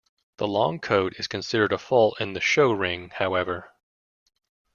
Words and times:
The 0.37 0.47
long 0.47 0.79
coat 0.79 1.13
is 1.19 1.27
considered 1.27 1.71
a 1.71 1.77
fault 1.77 2.19
in 2.19 2.33
the 2.33 2.41
show 2.41 2.71
ring, 2.71 3.11
however. 3.11 3.69